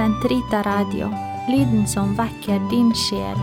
Sentrita 0.00 0.62
Radio, 0.62 1.10
lyden 1.48 1.86
som 1.86 2.14
vekker 2.16 2.60
din 2.70 2.88
sjel. 2.96 3.36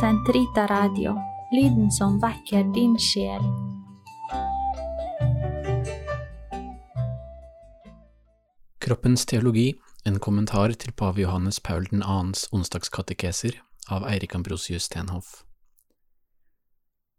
Sentrita 0.00 0.66
Radio, 0.66 1.14
lyden 1.52 1.92
som 1.94 2.18
vekker 2.18 2.66
din 2.74 2.98
sjel. 2.98 3.46
Kroppens 8.82 9.26
teologi, 9.26 9.78
en 10.04 10.18
kommentar 10.18 10.74
til 10.74 10.90
pave 10.98 11.22
Johannes 11.22 11.60
Paul 11.60 11.86
2.s 11.94 12.48
onsdagskatekeser 12.50 13.62
av 13.86 14.10
Eirik 14.10 14.34
Ambrosius 14.34 14.90
Stenhoff. 14.90 15.44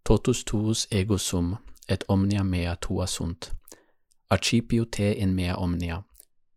Totus 0.05 0.43
tuus 0.45 0.87
ego 0.91 1.17
sum, 1.17 1.55
et 1.89 2.03
omnia 2.07 2.43
mea 2.43 2.75
tua 2.75 3.07
sunt, 3.07 3.47
archipio 4.29 4.85
te 4.85 5.07
in 5.11 5.31
mea 5.33 5.55
omnia, 5.57 6.03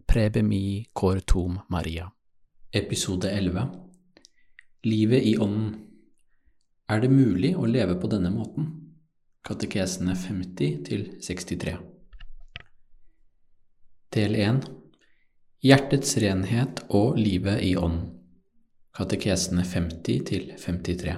prebe 0.07 0.43
mi 0.43 0.85
cor 0.93 1.21
tum 1.21 1.55
Maria. 1.69 2.11
Episode 2.73 3.31
11 3.31 3.63
Livet 4.85 5.25
i 5.25 5.39
ånden 5.39 5.79
Er 6.89 7.01
det 7.01 7.09
mulig 7.09 7.55
å 7.57 7.65
leve 7.65 7.97
på 7.97 8.11
denne 8.13 8.29
måten? 8.35 8.69
Katekesene 9.41 10.13
50 10.27 10.85
til 10.85 11.09
63 11.25 11.79
Del 14.13 14.37
1 14.37 14.61
Hjertets 15.65 16.19
renhet 16.21 16.85
og 16.93 17.17
livet 17.17 17.65
i 17.65 17.73
ånd. 17.81 18.05
Katekesene 18.93 19.65
50 19.65 20.25
til 20.29 20.53
53. 20.61 21.17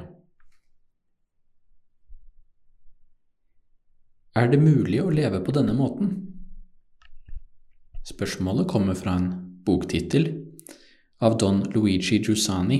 Er 4.38 4.46
det 4.46 4.60
mulig 4.62 5.00
å 5.02 5.10
leve 5.10 5.40
på 5.42 5.50
denne 5.50 5.72
måten? 5.74 6.12
Spørsmålet 8.06 8.68
kommer 8.70 8.94
fra 8.94 9.16
en 9.18 9.32
boktittel 9.66 10.28
av 11.18 11.34
don 11.42 11.64
Luigi 11.74 12.20
Giussani, 12.22 12.78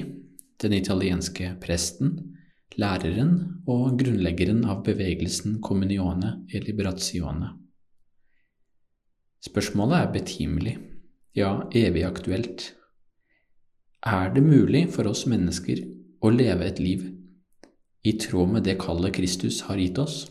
den 0.62 0.76
italienske 0.78 1.56
presten, 1.62 2.14
læreren 2.78 3.64
og 3.66 3.98
grunnleggeren 3.98 4.62
av 4.62 4.84
bevegelsen 4.86 5.58
Communione 5.64 6.36
e 6.54 6.62
Liberazione. 6.62 7.50
Spørsmålet 9.42 9.98
er 9.98 10.14
betimelig 10.14 10.78
ja, 11.34 11.66
evig 11.74 12.06
aktuelt. 12.06 12.74
Er 14.06 14.30
det 14.36 14.46
mulig 14.46 14.86
for 14.94 15.10
oss 15.10 15.26
mennesker 15.26 15.82
å 16.22 16.30
leve 16.30 16.70
et 16.70 16.78
liv 16.78 17.08
i 18.06 18.14
tråd 18.22 18.54
med 18.54 18.70
det 18.70 18.78
kallet 18.78 19.18
Kristus 19.18 19.64
har 19.66 19.82
gitt 19.82 19.98
oss? 19.98 20.28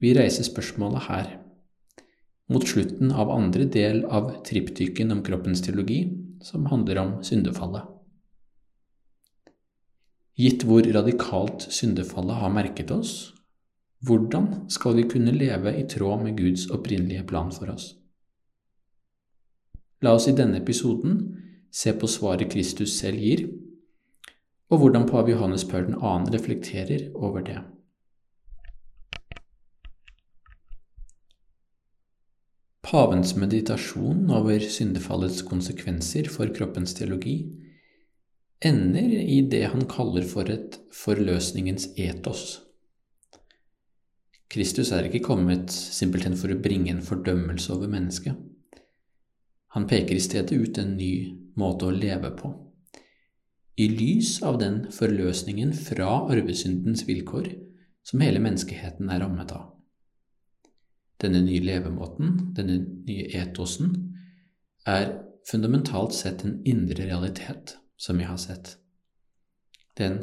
Vi 0.00 0.14
reiser 0.16 0.46
spørsmålet 0.48 1.06
her, 1.10 1.32
mot 2.50 2.64
slutten 2.66 3.12
av 3.12 3.30
andre 3.30 3.66
del 3.68 4.02
av 4.08 4.32
triptyken 4.46 5.12
om 5.12 5.20
kroppens 5.22 5.60
teologi, 5.62 6.00
som 6.42 6.64
handler 6.70 6.98
om 7.02 7.10
syndefallet. 7.26 7.84
Gitt 10.40 10.64
hvor 10.64 10.86
radikalt 10.96 11.66
syndefallet 11.68 12.40
har 12.40 12.52
merket 12.54 12.90
oss, 12.94 13.34
hvordan 14.00 14.70
skal 14.72 14.96
vi 14.96 15.04
kunne 15.04 15.34
leve 15.36 15.74
i 15.76 15.84
tråd 15.84 16.22
med 16.24 16.38
Guds 16.38 16.64
opprinnelige 16.72 17.26
plan 17.28 17.52
for 17.52 17.68
oss? 17.74 17.90
La 20.00 20.14
oss 20.16 20.30
i 20.30 20.36
denne 20.36 20.62
episoden 20.62 21.18
se 21.70 21.92
på 21.92 22.08
svaret 22.08 22.48
Kristus 22.54 22.96
selv 22.96 23.20
gir, 23.20 23.44
og 24.70 24.80
hvordan 24.80 25.04
pave 25.10 25.34
Johannes 25.34 25.66
Paul 25.68 25.92
2. 25.92 26.14
reflekterer 26.32 27.10
over 27.14 27.44
det. 27.44 27.58
Pavens 32.90 33.36
meditasjon 33.38 34.24
over 34.34 34.64
syndefallets 34.66 35.44
konsekvenser 35.46 36.26
for 36.26 36.50
kroppens 36.50 36.96
teologi 36.98 37.36
ender 38.66 39.12
i 39.20 39.36
det 39.46 39.60
han 39.70 39.84
kaller 39.86 40.26
for 40.26 40.50
et 40.50 40.74
forløsningens 40.98 41.86
etos. 41.94 42.58
Kristus 44.50 44.90
er 44.90 45.06
ikke 45.06 45.22
kommet 45.22 45.70
simpelthen 45.70 46.34
for 46.34 46.50
å 46.50 46.58
bringe 46.58 46.90
en 46.90 47.06
fordømmelse 47.06 47.70
over 47.76 47.94
mennesket. 47.94 48.34
Han 49.78 49.86
peker 49.86 50.18
i 50.18 50.26
stedet 50.26 50.50
ut 50.50 50.82
en 50.82 50.96
ny 50.98 51.12
måte 51.62 51.86
å 51.86 51.94
leve 51.94 52.34
på. 52.42 52.56
I 53.78 53.86
lys 53.86 54.40
av 54.42 54.58
den 54.58 54.88
forløsningen 54.90 55.76
fra 55.78 56.10
arvesyndens 56.26 57.06
vilkår 57.06 57.52
som 58.02 58.26
hele 58.26 58.42
menneskeheten 58.42 59.14
er 59.14 59.22
rammet 59.22 59.54
av. 59.54 59.76
Denne 61.20 61.42
nye 61.44 61.60
levemåten, 61.60 62.54
denne 62.56 62.78
nye 63.06 63.28
etosen, 63.36 63.92
er 64.88 65.12
fundamentalt 65.48 66.14
sett 66.16 66.44
en 66.44 66.60
indre 66.68 67.04
realitet, 67.04 67.76
som 68.00 68.18
vi 68.18 68.24
har 68.28 68.38
sett. 68.40 68.76
Den 69.98 70.20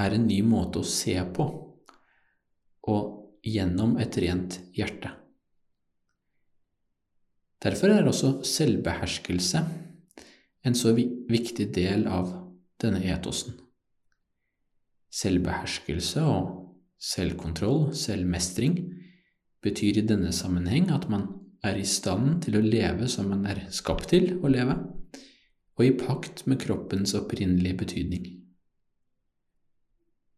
er 0.00 0.12
en 0.12 0.26
ny 0.28 0.42
måte 0.44 0.82
å 0.82 0.88
se 0.88 1.16
på, 1.36 1.46
og 2.84 3.44
gjennom 3.44 3.96
et 4.00 4.16
rent 4.20 4.58
hjerte. 4.76 5.12
Derfor 7.64 7.94
er 7.94 8.04
også 8.04 8.42
selvbeherskelse 8.44 9.62
en 10.64 10.74
så 10.76 10.92
viktig 10.92 11.70
del 11.76 12.04
av 12.08 12.32
denne 12.80 13.00
etosen. 13.08 13.56
Selvbeherskelse 15.14 16.24
og 16.28 16.50
selvkontroll, 17.00 17.94
selvmestring, 17.96 18.76
betyr 19.64 20.00
i 20.00 20.06
denne 20.06 20.32
sammenheng 20.34 20.90
at 20.94 21.08
man 21.12 21.28
er 21.64 21.78
i 21.80 21.86
stand 21.88 22.42
til 22.44 22.58
å 22.58 22.64
leve 22.64 23.08
som 23.08 23.30
man 23.32 23.46
er 23.48 23.64
skapt 23.72 24.10
til 24.12 24.34
å 24.44 24.50
leve, 24.52 24.76
og 25.74 25.84
i 25.84 25.94
pakt 25.96 26.44
med 26.50 26.60
kroppens 26.62 27.16
opprinnelige 27.18 27.80
betydning. 27.80 28.26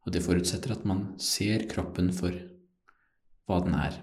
Og 0.06 0.14
det 0.14 0.22
forutsetter 0.22 0.76
at 0.76 0.84
man 0.86 1.08
ser 1.18 1.66
kroppen 1.68 2.12
for 2.14 2.34
hva 3.46 3.58
den 3.66 3.74
er. 3.78 3.98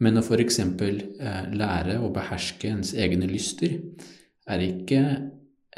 Men 0.00 0.18
å 0.18 0.24
f.eks. 0.24 0.58
Eh, 0.60 1.44
lære 1.54 2.00
å 2.02 2.10
beherske 2.12 2.72
ens 2.72 2.94
egne 2.96 3.28
lyster 3.30 3.76
er 4.50 4.64
ikke 4.64 5.02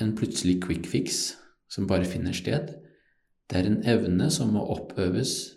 en 0.01 0.15
plutselig 0.17 0.61
quick 0.65 0.87
fix 0.89 1.35
som 1.71 1.89
bare 1.91 2.09
finner 2.09 2.35
sted. 2.37 2.73
Det 3.47 3.61
er 3.61 3.69
en 3.69 3.83
evne 3.87 4.31
som 4.33 4.55
må 4.55 4.63
oppøves 4.73 5.56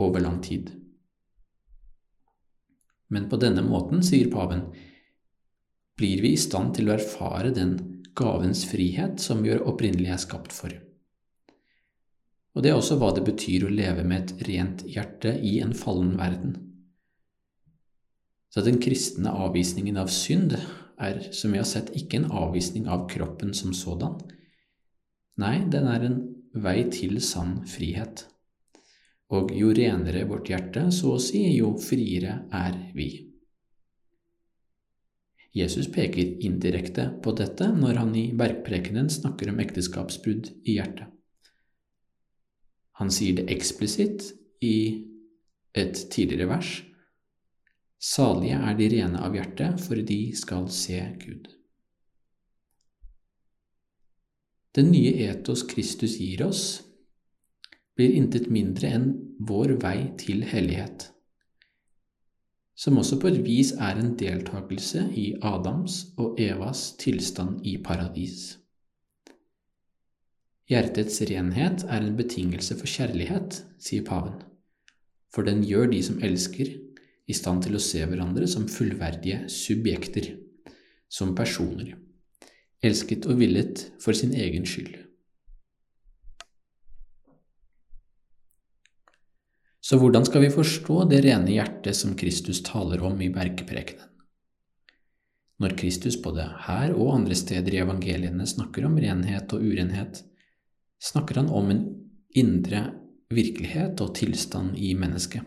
over 0.00 0.22
lang 0.24 0.40
tid. 0.42 0.70
Men 3.10 3.26
på 3.28 3.38
denne 3.42 3.62
måten, 3.66 4.04
sier 4.06 4.30
paven, 4.30 4.68
blir 5.98 6.22
vi 6.22 6.34
i 6.34 6.40
stand 6.40 6.76
til 6.76 6.88
å 6.88 6.94
erfare 6.94 7.50
den 7.52 7.74
gavens 8.16 8.62
frihet 8.70 9.20
som 9.20 9.42
vi 9.44 9.56
opprinnelig 9.56 10.14
er 10.14 10.22
skapt 10.22 10.54
for. 10.54 10.72
Og 12.54 12.64
det 12.64 12.72
er 12.72 12.78
også 12.78 12.96
hva 12.98 13.12
det 13.14 13.26
betyr 13.26 13.66
å 13.66 13.74
leve 13.74 14.04
med 14.06 14.30
et 14.30 14.46
rent 14.48 14.84
hjerte 14.88 15.36
i 15.46 15.58
en 15.62 15.74
fallen 15.76 16.16
verden. 16.18 16.56
Så 18.50 18.64
den 18.66 18.80
kristne 18.82 19.30
avvisningen 19.30 19.98
av 20.00 20.10
synd 20.10 20.56
er, 20.56 21.20
som 21.34 21.54
vi 21.54 21.60
har 21.60 21.68
sett, 21.68 21.92
ikke 21.94 22.18
en 22.18 22.30
avvisning 22.34 22.88
av 22.90 23.06
kroppen 23.10 23.54
som 23.54 23.74
sådan. 23.76 24.18
Nei, 25.38 25.60
den 25.70 25.86
er 25.90 26.06
en 26.06 26.18
vei 26.54 26.82
til 26.90 27.20
sann 27.22 27.60
frihet. 27.70 28.26
Og 29.30 29.52
jo 29.54 29.70
renere 29.74 30.24
vårt 30.26 30.50
hjerte, 30.50 30.88
så 30.94 31.14
å 31.14 31.22
si, 31.22 31.44
jo 31.54 31.76
friere 31.78 32.40
er 32.50 32.78
vi. 32.96 33.10
Jesus 35.54 35.88
peker 35.90 36.42
indirekte 36.46 37.08
på 37.22 37.34
dette 37.38 37.70
når 37.74 38.02
han 38.02 38.12
i 38.18 38.28
bergprekenen 38.38 39.10
snakker 39.10 39.50
om 39.50 39.62
ekteskapsbrudd 39.62 40.52
i 40.64 40.76
hjertet. 40.78 41.10
Han 43.00 43.10
sier 43.14 43.38
det 43.38 43.48
eksplisitt 43.54 44.28
i 44.66 44.76
et 45.78 45.96
tidligere 46.12 46.50
vers, 46.50 46.70
Salige 48.00 48.56
er 48.56 48.76
de 48.78 48.86
rene 48.88 49.20
av 49.20 49.34
hjerte, 49.36 49.74
for 49.76 50.00
de 50.08 50.20
skal 50.32 50.70
se 50.72 50.96
Gud. 51.20 51.50
Den 54.72 54.88
nye 54.94 55.26
etos 55.26 55.66
Kristus 55.68 56.14
gir 56.16 56.46
oss, 56.46 56.62
blir 58.00 58.16
intet 58.16 58.46
mindre 58.48 58.88
enn 58.96 59.10
vår 59.44 59.74
vei 59.82 59.98
til 60.20 60.40
hellighet, 60.48 61.10
som 62.72 62.96
også 62.96 63.18
på 63.20 63.28
et 63.28 63.42
vis 63.44 63.74
er 63.76 63.98
en 64.00 64.14
deltakelse 64.16 65.02
i 65.20 65.26
Adams 65.44 65.98
og 66.16 66.40
Evas 66.40 66.94
tilstand 67.02 67.58
i 67.68 67.74
paradis. 67.84 68.54
Hjertets 70.70 71.18
renhet 71.28 71.84
er 71.90 72.06
en 72.06 72.16
betingelse 72.16 72.78
for 72.78 72.88
kjærlighet, 72.88 73.58
sier 73.76 74.06
paven, 74.06 74.38
for 75.28 75.44
den 75.44 75.60
gjør 75.66 75.90
de 75.92 76.00
som 76.06 76.24
elsker, 76.24 76.72
i 77.28 77.36
stand 77.36 77.66
til 77.66 77.76
å 77.76 77.82
se 77.84 78.00
hverandre 78.00 78.48
som 78.48 78.64
fullverdige 78.70 79.44
subjekter, 79.52 80.32
som 81.12 81.36
personer, 81.36 81.92
elsket 82.80 83.28
og 83.28 83.42
villet 83.44 83.84
for 84.00 84.16
sin 84.16 84.32
egen 84.32 84.64
skyld. 84.66 85.09
Så 89.90 89.98
hvordan 89.98 90.22
skal 90.22 90.44
vi 90.44 90.52
forstå 90.54 91.00
det 91.10 91.24
rene 91.24 91.50
hjertet 91.50 91.96
som 91.98 92.12
Kristus 92.14 92.60
taler 92.62 93.00
om 93.02 93.16
i 93.18 93.26
bergprekenen? 93.34 94.06
Når 95.58 95.72
Kristus 95.80 96.14
både 96.22 96.44
her 96.68 96.92
og 96.94 97.08
andre 97.16 97.34
steder 97.34 97.74
i 97.74 97.80
evangeliene 97.82 98.46
snakker 98.46 98.86
om 98.86 98.94
renhet 99.02 99.50
og 99.50 99.64
urenhet, 99.66 100.20
snakker 101.02 101.40
han 101.40 101.50
om 101.50 101.72
en 101.74 101.80
indre 102.38 102.84
virkelighet 103.34 103.98
og 104.04 104.14
tilstand 104.14 104.78
i 104.78 104.92
mennesket. 104.94 105.42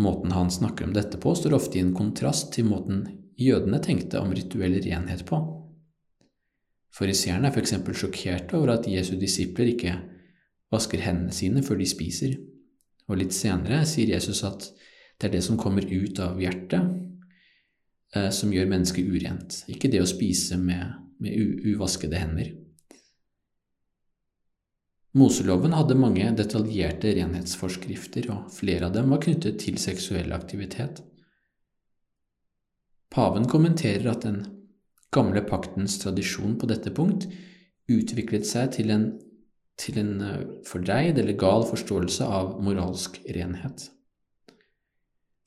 Måten 0.00 0.32
han 0.32 0.48
snakker 0.50 0.88
om 0.88 0.94
dette 0.96 1.20
på, 1.20 1.34
står 1.36 1.58
ofte 1.58 1.76
i 1.76 1.84
en 1.84 1.92
kontrast 1.94 2.54
til 2.56 2.70
måten 2.70 3.04
jødene 3.36 3.82
tenkte 3.84 4.24
om 4.24 4.32
rituell 4.32 4.78
renhet 4.80 5.26
på. 5.28 5.42
Fariseerne 6.96 7.52
er 7.52 7.52
f.eks. 7.52 7.76
sjokkerte 8.00 8.56
over 8.56 8.78
at 8.78 8.88
Jesu 8.88 9.12
disipler 9.20 9.74
ikke 9.74 9.98
vasker 10.70 11.02
hendene 11.04 11.34
sine 11.34 11.64
før 11.66 11.80
de 11.80 11.88
spiser, 11.88 12.36
og 13.10 13.18
litt 13.18 13.34
senere 13.34 13.82
sier 13.88 14.14
Jesus 14.14 14.44
at 14.46 14.68
det 15.20 15.28
er 15.28 15.36
det 15.36 15.44
som 15.44 15.58
kommer 15.60 15.84
ut 15.84 16.20
av 16.22 16.38
hjertet, 16.40 16.94
eh, 18.14 18.30
som 18.32 18.52
gjør 18.54 18.70
mennesket 18.70 19.10
urent, 19.10 19.62
ikke 19.68 19.90
det 19.92 20.02
å 20.02 20.08
spise 20.08 20.58
med, 20.60 20.94
med 21.20 21.66
uvaskede 21.74 22.22
hender. 22.22 22.54
Moseloven 25.18 25.74
hadde 25.74 25.98
mange 25.98 26.28
detaljerte 26.38 27.10
renhetsforskrifter, 27.16 28.28
og 28.30 28.52
flere 28.54 28.86
av 28.86 28.94
dem 28.94 29.10
var 29.10 29.22
knyttet 29.24 29.58
til 29.64 29.78
seksuell 29.82 30.30
aktivitet. 30.36 31.02
Paven 33.10 33.48
kommenterer 33.50 34.06
at 34.12 34.22
den 34.22 34.44
gamle 35.10 35.42
paktens 35.42 35.98
tradisjon 35.98 36.54
på 36.60 36.68
dette 36.70 36.92
punkt 36.94 37.26
utviklet 37.90 38.46
seg 38.46 38.70
til 38.76 38.94
en, 38.94 39.08
til 39.80 40.00
en 40.02 40.12
eh, 40.24 40.42
fordreid 40.68 41.18
eller 41.20 41.38
gal 41.40 41.64
forståelse 41.68 42.26
av 42.26 42.58
moralsk 42.64 43.18
renhet. 43.36 43.88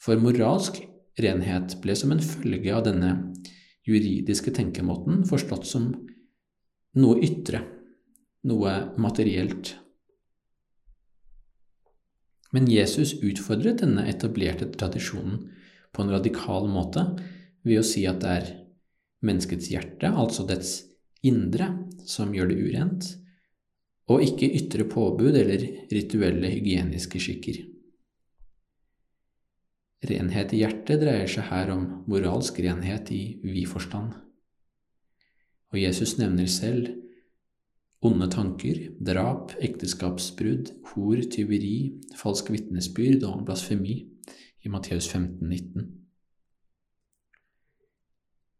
For 0.01 0.19
moralsk 0.19 0.81
renhet 1.21 1.77
ble 1.83 1.95
som 1.95 2.11
en 2.11 2.23
følge 2.23 2.73
av 2.73 2.87
denne 2.87 3.13
juridiske 3.87 4.53
tenkemåten 4.55 5.23
forstått 5.27 5.67
som 5.69 5.91
noe 6.99 7.21
ytre, 7.23 7.63
noe 8.47 8.73
materielt. 9.01 9.75
Men 12.53 12.69
Jesus 12.69 13.15
utfordret 13.25 13.81
denne 13.81 14.05
etablerte 14.09 14.67
tradisjonen 14.75 15.47
på 15.93 16.03
en 16.03 16.13
radikal 16.13 16.67
måte 16.69 17.05
ved 17.65 17.81
å 17.81 17.87
si 17.87 18.05
at 18.09 18.21
det 18.21 18.35
er 18.37 18.51
menneskets 19.23 19.71
hjerte, 19.71 20.09
altså 20.09 20.45
dets 20.45 20.81
indre, 21.25 21.69
som 22.05 22.33
gjør 22.35 22.51
det 22.51 22.59
urent, 22.59 23.07
og 24.11 24.23
ikke 24.23 24.49
ytre 24.57 24.87
påbud 24.89 25.37
eller 25.39 25.63
rituelle 25.93 26.49
hygieniske 26.51 27.21
skikker. 27.23 27.61
Renhet 30.03 30.51
i 30.51 30.59
hjertet 30.59 30.99
dreier 30.99 31.29
seg 31.31 31.47
her 31.47 31.71
om 31.71 31.85
moralsk 32.11 32.59
renhet 32.65 33.11
i 33.15 33.21
vid 33.45 33.69
forstand. 33.71 34.11
Og 35.71 35.79
Jesus 35.79 36.17
nevner 36.19 36.49
selv 36.51 36.91
onde 38.03 38.27
tanker, 38.27 38.81
drap, 38.99 39.53
ekteskapsbrudd, 39.63 40.73
hor, 40.91 41.21
tyveri, 41.31 42.01
falsk 42.19 42.51
vitnesbyrd 42.51 43.23
og 43.29 43.45
blasfemi 43.47 44.01
i 44.63 44.71
Matteus 44.71 45.07
15, 45.07 45.39
19. 45.47 45.85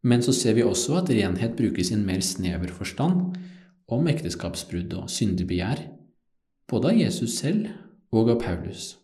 Men 0.04 0.24
så 0.24 0.32
ser 0.36 0.56
vi 0.56 0.64
også 0.64 0.96
at 1.02 1.12
renhet 1.12 1.56
brukes 1.56 1.90
i 1.90 1.96
en 1.96 2.06
mer 2.08 2.24
snever 2.24 2.72
forstand 2.72 3.36
om 3.92 4.06
ekteskapsbrudd 4.08 4.94
og 4.98 5.10
syndebegjær, 5.12 5.82
både 6.70 6.92
av 6.92 7.00
Jesus 7.02 7.38
selv 7.40 7.68
og 8.14 8.30
av 8.34 8.40
Paulus. 8.42 8.94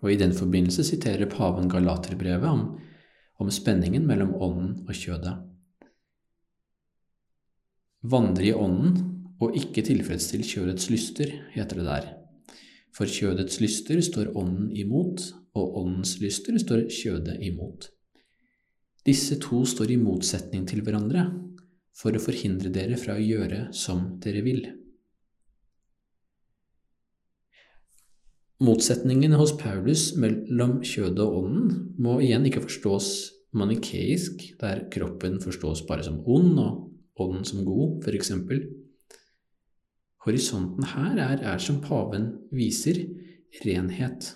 Og 0.00 0.14
I 0.14 0.18
den 0.20 0.32
forbindelse 0.32 0.84
siterer 0.86 1.28
paven 1.30 1.68
Galaterbrevet 1.70 2.48
om, 2.48 2.66
om 3.40 3.52
spenningen 3.52 4.06
mellom 4.08 4.34
ånden 4.34 4.74
og 4.88 4.96
kjødet 4.96 5.36
vandre 8.02 8.46
i 8.48 8.54
ånden 8.56 8.96
og 9.40 9.56
ikke 9.56 9.84
tilfredsstill 9.84 10.44
kjødets 10.44 10.90
lyster, 10.92 11.32
heter 11.54 11.80
det 11.80 11.86
der. 11.86 12.08
For 12.96 13.08
kjødets 13.08 13.60
lyster 13.62 14.00
står 14.04 14.34
ånden 14.36 14.70
imot, 14.76 15.22
og 15.54 15.78
åndens 15.80 16.18
lyster 16.20 16.58
står 16.60 16.86
kjødet 16.92 17.40
imot. 17.42 17.88
Disse 19.06 19.38
to 19.40 19.64
står 19.66 19.94
i 19.94 19.98
motsetning 19.98 20.66
til 20.68 20.82
hverandre 20.84 21.24
for 21.96 22.16
å 22.16 22.22
forhindre 22.22 22.70
dere 22.72 22.98
fra 23.00 23.16
å 23.16 23.22
gjøre 23.22 23.68
som 23.76 24.16
dere 24.22 24.44
vil. 24.46 24.62
Motsetningen 28.60 29.32
hos 29.40 29.54
Paulus 29.56 30.10
mellom 30.20 30.82
kjødet 30.84 31.24
og 31.24 31.36
ånden 31.44 31.76
må 31.96 32.18
igjen 32.20 32.44
ikke 32.48 32.66
forstås 32.66 33.06
manikeisk, 33.56 34.42
der 34.60 34.84
kroppen 34.92 35.38
forstås 35.40 35.86
bare 35.88 36.04
som 36.04 36.20
ond 36.28 36.60
og 36.60 37.22
ånden 37.24 37.46
som 37.48 37.64
god, 37.64 38.04
f.eks. 38.04 38.34
Horisonten 40.26 40.90
her 40.92 41.16
er, 41.16 41.40
er, 41.40 41.58
som 41.58 41.80
paven 41.80 42.28
viser, 42.52 43.00
renhet. 43.64 44.34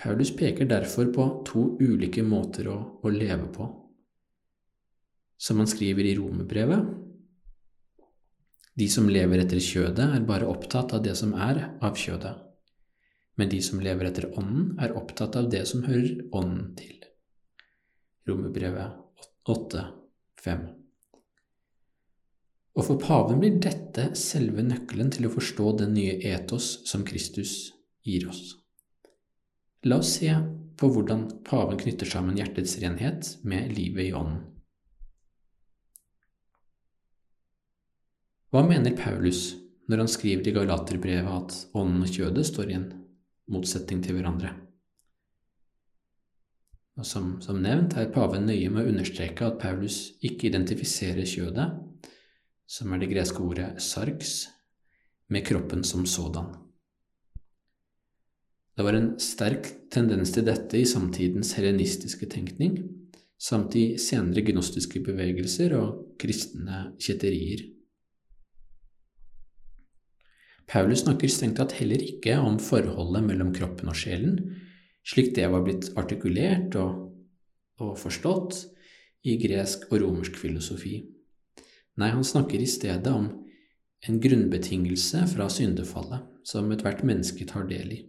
Paulus 0.00 0.32
peker 0.34 0.66
derfor 0.66 1.12
på 1.14 1.28
to 1.46 1.66
ulike 1.78 2.24
måter 2.26 2.72
å, 2.72 2.78
å 3.04 3.12
leve 3.14 3.46
på. 3.54 3.68
Som 5.40 5.62
han 5.62 5.70
skriver 5.70 6.04
i 6.04 6.16
romerbrevet, 6.18 6.84
de 8.76 8.88
som 8.88 9.08
lever 9.08 9.42
etter 9.42 9.60
kjødet, 9.60 10.04
er 10.04 10.26
bare 10.28 10.48
opptatt 10.48 10.92
av 10.96 11.02
det 11.04 11.16
som 11.18 11.32
er 11.34 11.62
av 11.84 11.96
kjødet, 11.98 12.34
men 13.40 13.48
de 13.52 13.60
som 13.64 13.80
lever 13.82 14.10
etter 14.10 14.28
ånden, 14.36 14.74
er 14.80 14.94
opptatt 14.96 15.36
av 15.40 15.48
det 15.52 15.64
som 15.68 15.86
hører 15.88 16.20
ånden 16.36 16.74
til. 16.78 17.00
Romerbrevet 18.28 19.24
8.5. 19.48 20.68
Og 22.76 22.86
for 22.86 23.00
paven 23.00 23.40
blir 23.40 23.58
dette 23.64 24.10
selve 24.18 24.62
nøkkelen 24.64 25.10
til 25.16 25.26
å 25.26 25.32
forstå 25.34 25.72
den 25.80 25.96
nye 25.96 26.20
etos 26.30 26.70
som 26.88 27.02
Kristus 27.08 27.72
gir 28.06 28.28
oss. 28.30 28.54
La 29.88 29.98
oss 30.04 30.14
se 30.20 30.36
på 30.80 30.88
hvordan 30.92 31.26
paven 31.48 31.80
knytter 31.80 32.08
sammen 32.08 32.36
hjertets 32.38 32.76
renhet 32.84 33.34
med 33.42 33.72
livet 33.76 34.10
i 34.10 34.14
ånden. 34.16 34.49
Hva 38.50 38.64
mener 38.66 38.96
Paulus 38.98 39.52
når 39.90 40.02
han 40.02 40.10
skriver 40.10 40.48
i 40.50 40.54
Galaterbrevet 40.54 41.30
at 41.30 41.54
ånden 41.78 42.02
og 42.02 42.10
kjødet 42.10 42.48
står 42.48 42.72
i 42.72 42.78
en 42.80 42.88
motsetning 43.50 44.02
til 44.02 44.18
hverandre? 44.18 44.50
Og 46.98 47.06
som, 47.06 47.36
som 47.40 47.62
nevnt 47.62 47.94
er 47.96 48.10
paven 48.12 48.48
nøye 48.50 48.72
med 48.74 48.82
å 48.82 48.90
understreke 48.90 49.46
at 49.46 49.60
Paulus 49.62 50.16
ikke 50.26 50.50
identifiserer 50.50 51.22
kjødet, 51.30 51.68
som 52.66 52.90
er 52.90 53.02
det 53.02 53.12
greske 53.14 53.40
ordet 53.42 53.70
sarx, 53.82 54.48
med 55.30 55.46
kroppen 55.46 55.86
som 55.86 56.02
sådan. 56.10 56.50
Det 58.74 58.82
var 58.82 58.98
en 58.98 59.12
sterk 59.22 59.68
tendens 59.94 60.34
til 60.34 60.46
dette 60.46 60.74
i 60.74 60.88
samtidens 60.88 61.54
helenistiske 61.54 62.26
tenkning, 62.34 62.80
samt 63.38 63.78
i 63.78 63.92
senere 64.02 64.42
gnostiske 64.50 65.02
bevegelser 65.06 65.78
og 65.78 66.16
kristne 66.18 66.88
kjetterier. 66.98 67.68
Paulus 70.70 71.02
snakker 71.02 71.30
strengt 71.30 71.58
tatt 71.58 71.74
heller 71.80 72.02
ikke 72.04 72.36
om 72.38 72.60
forholdet 72.62 73.24
mellom 73.26 73.50
kroppen 73.54 73.90
og 73.90 73.96
sjelen, 73.98 74.36
slik 75.02 75.32
det 75.34 75.48
var 75.50 75.64
blitt 75.66 75.88
artikulert 75.98 76.76
og, 76.78 77.08
og 77.82 77.96
forstått 77.98 78.60
i 79.26 79.34
gresk 79.40 79.88
og 79.90 79.98
romersk 80.04 80.38
filosofi. 80.38 81.00
Nei, 81.98 82.12
han 82.14 82.24
snakker 82.24 82.62
i 82.62 82.70
stedet 82.70 83.10
om 83.10 83.26
en 84.06 84.20
grunnbetingelse 84.22 85.26
fra 85.34 85.50
syndefallet 85.52 86.30
som 86.46 86.70
ethvert 86.72 87.02
menneske 87.04 87.44
tar 87.50 87.66
del 87.68 87.96
i. 87.98 88.00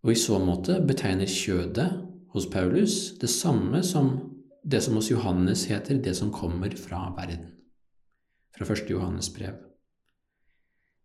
Og 0.00 0.14
i 0.14 0.18
så 0.18 0.40
måte 0.40 0.80
betegner 0.80 1.28
kjødet 1.28 1.90
hos 2.32 2.48
Paulus 2.48 3.18
det 3.20 3.28
samme 3.30 3.84
som 3.84 4.14
det 4.64 4.80
som 4.84 4.96
hos 4.96 5.10
Johannes 5.12 5.66
heter 5.68 6.00
det 6.00 6.16
som 6.16 6.32
kommer 6.32 6.72
fra 6.76 7.10
verden, 7.16 7.50
fra 8.56 8.64
første 8.68 8.92
Johannes 8.92 9.28
brev. 9.32 9.69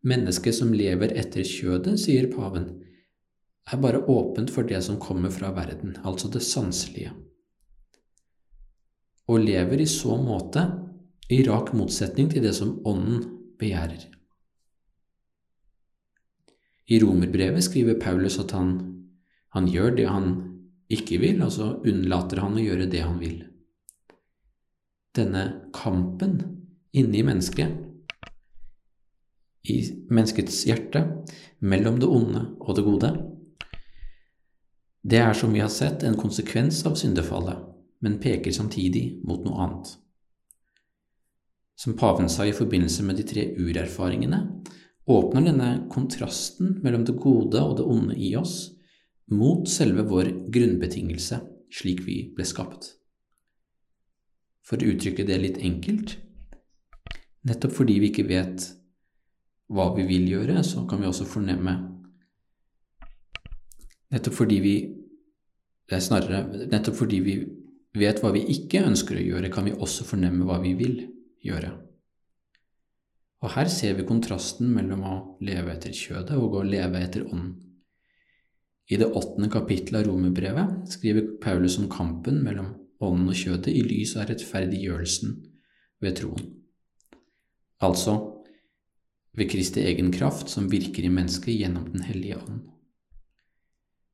Mennesket 0.06 0.56
som 0.56 0.74
lever 0.74 1.16
etter 1.18 1.46
kjødet, 1.48 1.98
sier 1.98 2.28
paven, 2.30 2.68
er 3.66 3.82
bare 3.82 4.04
åpent 4.06 4.52
for 4.54 4.68
det 4.70 4.84
som 4.86 5.00
kommer 5.02 5.34
fra 5.34 5.50
verden, 5.56 5.96
altså 6.06 6.30
det 6.30 6.44
sanselige, 6.46 7.14
og 9.26 9.42
lever 9.42 9.82
i 9.82 9.88
så 9.90 10.20
måte 10.22 10.68
i 11.34 11.40
rak 11.48 11.72
motsetning 11.74 12.30
til 12.30 12.46
det 12.46 12.54
som 12.54 12.76
Ånden 12.86 13.24
begjærer. 13.58 14.04
I 16.86 17.00
romerbrevet 17.02 17.66
skriver 17.66 17.98
Paulus 17.98 18.38
at 18.38 18.54
han, 18.54 18.76
han 19.58 19.66
gjør 19.66 19.96
det 19.98 20.06
han 20.06 20.28
ikke 20.94 21.18
vil, 21.18 21.42
altså 21.42 21.80
unnlater 21.82 22.44
han 22.44 22.54
å 22.54 22.62
gjøre 22.62 22.86
det 22.92 23.02
han 23.02 23.18
vil. 23.18 23.40
Denne 25.18 25.72
kampen 25.74 26.38
inni 26.94 27.24
mennesket 27.26 27.95
i 29.70 29.80
menneskets 30.10 30.64
hjerte 30.68 31.02
mellom 31.60 32.00
det 32.02 32.10
onde 32.10 32.44
og 32.60 32.78
det 32.78 32.86
gode. 32.86 33.12
Det 35.06 35.20
er, 35.22 35.34
som 35.38 35.54
vi 35.54 35.62
har 35.62 35.70
sett, 35.70 36.04
en 36.04 36.18
konsekvens 36.18 36.82
av 36.90 36.96
syndefallet, 36.98 37.62
men 38.02 38.18
peker 38.22 38.54
samtidig 38.54 39.22
mot 39.26 39.44
noe 39.46 39.62
annet. 39.62 39.92
Som 41.78 41.98
paven 42.00 42.30
sa 42.32 42.46
i 42.48 42.56
forbindelse 42.56 43.04
med 43.06 43.20
de 43.20 43.26
tre 43.28 43.44
urerfaringene, 43.60 44.40
åpner 45.06 45.46
denne 45.46 45.70
kontrasten 45.94 46.80
mellom 46.82 47.04
det 47.06 47.18
gode 47.22 47.62
og 47.62 47.76
det 47.78 47.86
onde 47.86 48.16
i 48.18 48.32
oss 48.40 48.56
mot 49.30 49.68
selve 49.70 50.06
vår 50.10 50.32
grunnbetingelse, 50.54 51.42
slik 51.74 52.02
vi 52.06 52.18
ble 52.34 52.46
skapt. 52.48 52.96
For 54.66 54.82
å 54.82 54.90
uttrykke 54.96 55.26
det 55.28 55.38
litt 55.42 55.62
enkelt, 55.62 56.16
nettopp 57.46 57.76
fordi 57.78 58.00
vi 58.02 58.10
ikke 58.10 58.26
vet 58.30 58.66
hva 59.72 59.90
vi 59.96 60.06
vil 60.08 60.28
gjøre, 60.30 60.62
så 60.64 60.86
kan 60.90 61.02
vi 61.02 61.10
også 61.10 61.28
fornemme 61.30 61.76
Nettopp 64.14 64.36
fordi 64.38 64.60
vi 64.62 64.76
det 65.86 65.98
er 65.98 66.02
snarere 66.02 66.68
nettopp 66.72 66.98
fordi 66.98 67.20
vi 67.26 67.34
vet 67.96 68.22
hva 68.22 68.32
vi 68.34 68.42
ikke 68.54 68.84
ønsker 68.88 69.20
å 69.20 69.26
gjøre, 69.26 69.52
kan 69.54 69.68
vi 69.68 69.74
også 69.74 70.06
fornemme 70.08 70.48
hva 70.48 70.58
vi 70.64 70.74
vil 70.78 70.96
gjøre. 71.46 71.72
Og 73.46 73.52
her 73.54 73.70
ser 73.70 73.94
vi 74.00 74.08
kontrasten 74.08 74.72
mellom 74.74 75.04
å 75.06 75.16
leve 75.46 75.76
etter 75.76 75.94
kjødet 75.94 76.40
og 76.42 76.58
å 76.58 76.64
leve 76.66 77.04
etter 77.06 77.28
ånden. 77.28 77.54
I 78.90 78.98
det 79.02 79.12
åttende 79.18 79.50
kapittelet 79.54 80.04
av 80.04 80.10
Romerbrevet 80.10 80.90
skriver 80.94 81.36
Paulus 81.42 81.78
om 81.82 81.90
kampen 81.90 82.42
mellom 82.46 82.74
ånden 83.06 83.30
og 83.30 83.38
kjødet 83.38 83.74
i 83.74 83.82
lys 83.86 84.16
av 84.18 84.28
rettferdiggjørelsen 84.30 85.38
ved 86.02 86.18
troen. 86.20 86.50
Altså 87.86 88.18
ved 89.36 89.52
Kristi 89.52 89.84
egen 89.84 90.12
kraft 90.16 90.50
som 90.52 90.70
virker 90.72 91.04
i 91.04 91.12
mennesket 91.12 91.60
gjennom 91.60 91.90
Den 91.92 92.06
hellige 92.08 92.40
ånd. 92.40 92.64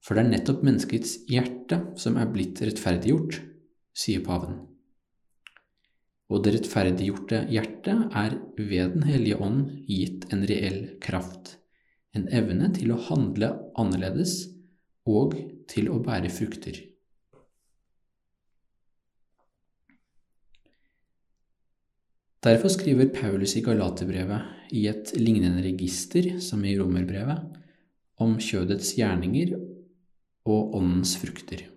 For 0.01 0.17
det 0.17 0.23
er 0.23 0.31
nettopp 0.33 0.63
menneskets 0.65 1.15
hjerte 1.29 1.77
som 2.01 2.17
er 2.17 2.29
blitt 2.33 2.61
rettferdiggjort, 2.65 3.37
sier 3.93 4.23
paven. 4.25 4.57
Og 6.31 6.41
det 6.45 6.55
rettferdiggjorte 6.55 7.43
hjertet 7.51 8.15
er 8.17 8.37
ved 8.57 8.95
Den 8.95 9.05
hellige 9.05 9.37
ånd 9.37 9.65
gitt 9.85 10.25
en 10.33 10.45
reell 10.49 10.95
kraft, 11.03 11.57
en 12.17 12.25
evne 12.33 12.71
til 12.73 12.95
å 12.95 13.01
handle 13.11 13.53
annerledes 13.79 14.39
og 15.05 15.35
til 15.69 15.91
å 15.91 15.99
bære 16.03 16.31
frukter. 16.33 16.90
Derfor 22.41 22.71
skriver 22.73 23.11
Paulus 23.13 23.53
i 23.53 23.61
Galaterbrevet 23.61 24.71
i 24.73 24.87
et 24.89 25.11
lignende 25.13 25.61
register 25.61 26.39
som 26.41 26.63
i 26.65 26.73
Romerbrevet 26.79 27.59
om 28.23 28.33
kjødets 28.41 28.95
gjerninger 28.97 29.53
og 30.49 30.73
åndens 30.79 31.13
frukter. 31.21 31.67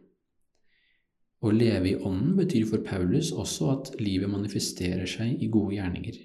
Å 1.44 1.52
leve 1.52 1.90
i 1.90 1.99
ånden 2.00 2.33
betyr 2.38 2.64
for 2.71 2.80
Paulus 2.87 3.28
også 3.37 3.68
at 3.75 3.92
livet 4.00 4.33
manifesterer 4.33 5.04
seg 5.04 5.44
i 5.44 5.50
gode 5.52 5.76
gjerninger. 5.76 6.16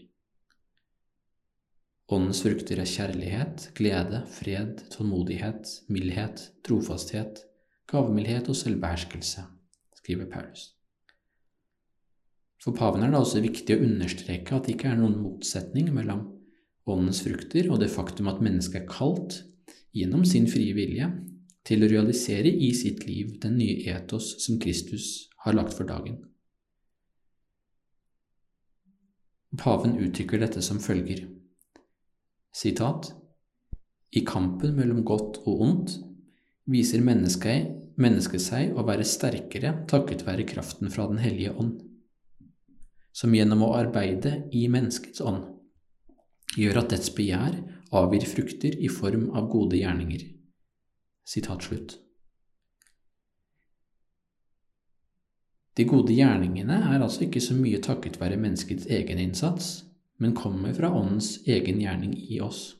Åndens 2.16 2.40
frukter 2.48 2.80
er 2.80 2.88
kjærlighet, 2.88 3.70
glede, 3.76 4.24
fred, 4.40 4.86
tålmodighet, 4.96 5.76
mildhet, 5.92 6.48
trofasthet, 6.64 7.44
gavmildhet 7.92 8.48
og 8.48 8.56
selvbeherskelse, 8.56 9.44
skriver 10.00 10.32
Paulus. 10.32 10.70
For 12.60 12.76
paven 12.76 13.06
er 13.06 13.14
det 13.14 13.22
også 13.22 13.42
viktig 13.44 13.78
å 13.78 13.84
understreke 13.86 14.56
at 14.56 14.68
det 14.68 14.76
ikke 14.76 14.92
er 14.92 15.00
noen 15.00 15.20
motsetning 15.22 15.94
mellom 15.96 16.26
åndens 16.90 17.22
frukter 17.24 17.70
og 17.72 17.80
det 17.80 17.92
faktum 17.94 18.28
at 18.32 18.42
mennesket 18.44 18.82
er 18.82 18.90
kalt, 18.90 19.44
gjennom 19.96 20.26
sin 20.28 20.48
frie 20.50 20.76
vilje, 20.76 21.08
til 21.66 21.86
å 21.86 21.90
realisere 21.92 22.50
i 22.50 22.72
sitt 22.76 23.06
liv 23.08 23.38
den 23.44 23.58
nye 23.60 23.94
etos 23.94 24.36
som 24.44 24.60
Kristus 24.62 25.30
har 25.46 25.56
lagt 25.56 25.76
for 25.78 25.88
dagen. 25.88 26.18
Paven 29.60 29.96
uttrykker 29.98 30.42
dette 30.42 30.62
som 30.62 30.82
følger 30.82 31.24
Sitat 32.54 33.10
I 34.14 34.22
kampen 34.26 34.76
mellom 34.78 35.02
godt 35.06 35.40
og 35.50 35.64
ondt 35.66 35.96
viser 36.70 37.02
mennesket, 37.06 37.70
mennesket 37.98 38.44
seg 38.44 38.78
å 38.78 38.86
være 38.86 39.08
sterkere 39.08 39.74
takket 39.90 40.26
være 40.28 40.46
kraften 40.50 40.92
fra 40.94 41.08
Den 41.10 41.22
hellige 41.22 41.56
ånd 41.58 41.80
som 43.16 43.34
gjennom 43.36 43.64
å 43.66 43.74
arbeide 43.78 44.46
i 44.56 44.68
menneskets 44.72 45.22
ånd 45.22 45.48
gjør 46.58 46.82
at 46.82 46.94
dets 46.94 47.12
begjær 47.14 47.58
avgir 47.96 48.26
frukter 48.30 48.76
i 48.78 48.90
form 48.90 49.30
av 49.38 49.50
gode 49.52 49.78
gjerninger. 49.80 50.24
Slutt. 51.30 52.00
De 55.78 55.86
gode 55.88 56.16
gjerningene 56.16 56.80
er 56.90 57.04
altså 57.04 57.28
ikke 57.28 57.42
så 57.44 57.56
mye 57.56 57.80
takket 57.86 58.18
være 58.20 58.40
menneskets 58.42 58.90
egen 58.90 59.22
innsats, 59.22 59.70
men 60.20 60.34
kommer 60.36 60.74
fra 60.76 60.90
Åndens 60.92 61.38
egen 61.48 61.80
gjerning 61.80 62.18
i 62.18 62.42
oss. 62.44 62.74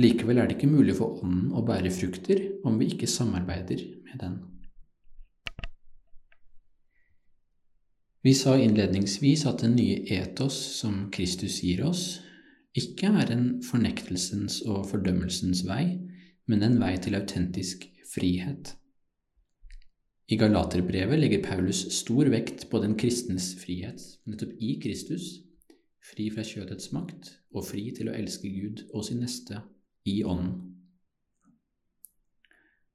Likevel 0.00 0.40
er 0.40 0.48
det 0.48 0.56
ikke 0.56 0.72
mulig 0.72 0.96
for 0.96 1.20
Ånden 1.20 1.52
å 1.52 1.62
bære 1.68 1.92
frukter 1.92 2.40
om 2.64 2.80
vi 2.80 2.88
ikke 2.94 3.10
samarbeider 3.10 3.84
med 4.08 4.24
den. 4.24 4.40
Vi 8.22 8.34
sa 8.38 8.54
innledningsvis 8.54 9.46
at 9.50 9.64
den 9.64 9.74
nye 9.74 10.04
etos 10.14 10.54
som 10.78 11.08
Kristus 11.14 11.58
gir 11.64 11.82
oss, 11.88 12.20
ikke 12.78 13.10
er 13.18 13.32
en 13.34 13.46
fornektelsens 13.66 14.60
og 14.62 14.86
fordømmelsens 14.92 15.64
vei, 15.66 15.98
men 16.46 16.62
en 16.62 16.78
vei 16.80 16.94
til 17.02 17.18
autentisk 17.18 17.84
frihet. 18.12 18.76
I 20.30 20.38
Galaterbrevet 20.38 21.18
legger 21.18 21.42
Paulus 21.44 21.82
stor 21.92 22.30
vekt 22.32 22.68
på 22.70 22.80
den 22.80 22.94
kristnes 22.96 23.52
frihet, 23.58 24.00
nettopp 24.24 24.54
i 24.62 24.76
Kristus, 24.80 25.42
fri 26.02 26.30
fra 26.32 26.46
kjødets 26.46 26.92
makt 26.94 27.34
og 27.52 27.66
fri 27.66 27.90
til 27.96 28.08
å 28.08 28.14
elske 28.16 28.48
Gud 28.54 28.86
og 28.94 29.04
sin 29.06 29.20
neste 29.22 29.60
i 30.08 30.22
Ånden. 30.22 30.70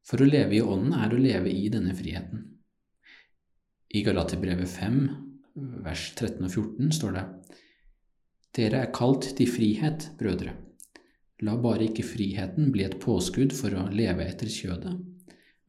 For 0.07 0.23
å 0.23 0.27
leve 0.27 0.55
i 0.55 0.63
Ånden 0.63 0.95
er 0.95 1.11
å 1.11 1.19
leve 1.19 1.51
i 1.51 1.67
denne 1.71 1.91
friheten. 1.95 2.56
I 3.89 4.03
Galaterbrevet 4.03 4.69
5, 4.69 5.09
vers 5.83 6.11
13 6.15 6.43
og 6.43 6.51
14 6.51 6.91
står 6.97 7.13
det 7.15 7.25
Dere 8.57 8.81
er 8.83 8.93
kalt 8.95 9.29
til 9.37 9.47
frihet, 9.47 10.09
brødre. 10.19 10.55
La 11.45 11.53
bare 11.61 11.85
ikke 11.85 12.03
friheten 12.03 12.71
bli 12.73 12.83
et 12.83 12.97
påskudd 12.99 13.53
for 13.55 13.75
å 13.77 13.85
leve 13.93 14.25
etter 14.25 14.49
kjødet, 14.49 14.95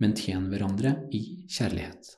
men 0.01 0.17
tjen 0.17 0.49
hverandre 0.51 0.95
i 1.15 1.21
kjærlighet. 1.47 2.15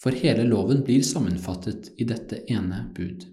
For 0.00 0.16
hele 0.16 0.46
loven 0.46 0.84
blir 0.86 1.02
sammenfattet 1.04 1.90
i 2.00 2.06
dette 2.08 2.44
ene 2.48 2.86
bud. 2.96 3.26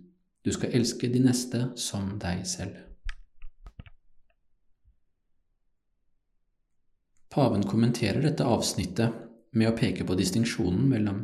Du 0.44 0.52
skal 0.52 0.74
elske 0.76 1.08
de 1.14 1.22
neste 1.24 1.70
som 1.80 2.18
deg 2.20 2.44
selv. 2.50 2.82
Paven 7.32 7.64
kommenterer 7.70 8.26
dette 8.26 8.44
avsnittet 8.44 9.27
med 9.52 9.72
å 9.72 9.76
peke 9.78 10.06
på 10.08 10.18
distinksjonen 10.20 10.88
mellom 10.90 11.24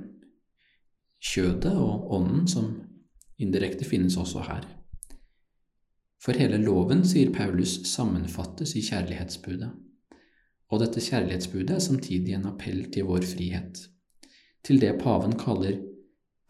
kjødet 1.24 1.74
og 1.74 2.12
ånden, 2.18 2.48
som 2.48 2.72
indirekte 3.42 3.88
finnes 3.88 4.18
også 4.20 4.44
her. 4.48 4.68
For 6.24 6.40
hele 6.40 6.60
loven, 6.62 7.04
sier 7.08 7.34
Paulus, 7.36 7.82
sammenfattes 7.90 8.78
i 8.80 8.84
kjærlighetsbudet, 8.86 9.72
og 10.72 10.82
dette 10.82 11.04
kjærlighetsbudet 11.04 11.76
er 11.76 11.84
samtidig 11.84 12.38
en 12.38 12.48
appell 12.50 12.86
til 12.94 13.10
vår 13.10 13.26
frihet, 13.28 13.82
til 14.64 14.80
det 14.80 14.96
paven 15.02 15.36
kaller 15.40 15.82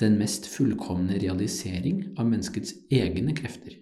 den 0.02 0.20
mest 0.20 0.46
fullkomne 0.50 1.18
realisering 1.22 2.04
av 2.18 2.28
menneskets 2.30 2.76
egne 2.94 3.34
krefter. 3.38 3.80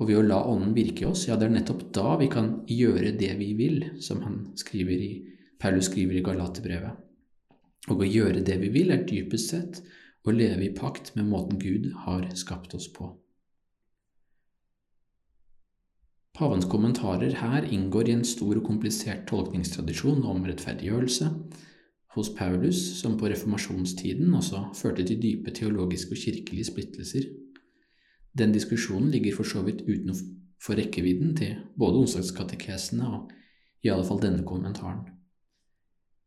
Og 0.00 0.08
ved 0.08 0.16
å 0.16 0.24
la 0.24 0.38
Ånden 0.48 0.72
virke 0.76 1.04
i 1.04 1.08
oss, 1.10 1.26
ja, 1.28 1.36
det 1.36 1.50
er 1.50 1.58
nettopp 1.58 1.82
da 1.92 2.14
vi 2.20 2.30
kan 2.32 2.62
gjøre 2.70 3.12
det 3.20 3.34
vi 3.36 3.50
vil, 3.58 3.82
som 4.00 4.22
han 4.24 4.38
skriver 4.56 5.04
i 5.04 5.10
Paulus 5.60 5.90
skriver 5.90 6.18
i 6.18 6.24
Galaterbrevet. 6.24 7.06
Og 7.92 8.02
å 8.02 8.08
gjøre 8.08 8.44
det 8.44 8.58
vi 8.62 8.70
vil, 8.72 8.92
er 8.92 9.06
dypest 9.08 9.52
sett 9.52 9.80
å 10.24 10.32
leve 10.34 10.66
i 10.66 10.74
pakt 10.76 11.14
med 11.16 11.28
måten 11.28 11.58
Gud 11.60 11.90
har 12.04 12.26
skapt 12.36 12.74
oss 12.76 12.88
på. 12.92 13.08
Pavens 16.36 16.64
kommentarer 16.72 17.34
her 17.36 17.66
inngår 17.68 18.08
i 18.08 18.14
en 18.16 18.24
stor 18.24 18.56
og 18.56 18.64
komplisert 18.64 19.26
tolkningstradisjon 19.28 20.22
om 20.24 20.46
rettferdiggjørelse 20.48 21.28
hos 22.14 22.30
Paulus, 22.38 22.80
som 23.00 23.18
på 23.20 23.28
reformasjonstiden 23.28 24.32
også 24.34 24.62
førte 24.78 25.04
til 25.04 25.20
dype 25.20 25.52
teologiske 25.54 26.16
og 26.16 26.22
kirkelige 26.22 26.70
splittelser. 26.70 27.28
Den 28.32 28.56
diskusjonen 28.56 29.10
ligger 29.12 29.36
for 29.36 29.52
så 29.52 29.60
vidt 29.66 29.84
utenfor 29.84 30.80
rekkevidden 30.80 31.36
til 31.36 31.60
både 31.78 32.06
onsdagskatekesene 32.06 33.12
og 33.12 33.32
i 33.84 33.92
alle 33.92 34.06
fall 34.08 34.22
denne 34.22 34.46
kommentaren. 34.46 35.19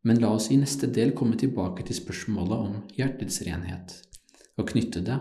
Men 0.03 0.19
la 0.19 0.33
oss 0.35 0.49
i 0.51 0.57
neste 0.59 0.89
del 0.91 1.13
komme 1.15 1.37
tilbake 1.39 1.85
til 1.87 1.95
spørsmålet 1.95 2.57
om 2.57 2.79
hjertets 2.97 3.39
renhet, 3.47 3.95
og 4.59 4.67
knytte 4.73 5.03
det 5.05 5.19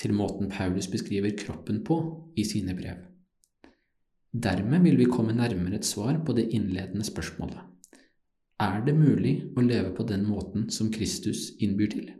til 0.00 0.12
måten 0.16 0.50
Paulus 0.52 0.88
beskriver 0.92 1.32
kroppen 1.38 1.80
på 1.86 1.98
i 2.36 2.44
sine 2.44 2.76
brev. 2.76 3.00
Dermed 4.32 4.84
vil 4.84 4.98
vi 5.00 5.08
komme 5.08 5.34
nærmere 5.36 5.76
et 5.80 5.88
svar 5.88 6.20
på 6.24 6.32
det 6.36 6.48
innledende 6.56 7.04
spørsmålet. 7.04 7.60
Er 8.60 8.84
det 8.86 8.94
mulig 8.96 9.34
å 9.56 9.64
leve 9.64 9.92
på 9.96 10.04
den 10.08 10.24
måten 10.28 10.68
som 10.70 10.92
Kristus 10.92 11.50
innbyr 11.60 11.90
til? 11.92 12.10